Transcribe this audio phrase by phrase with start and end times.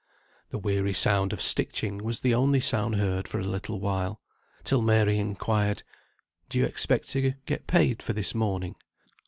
[0.49, 4.19] _]The weary sound of stitching was the only sound heard for a little while,
[4.63, 5.83] till Mary inquired,
[6.49, 8.77] "Do you expect to get paid for this mourning?"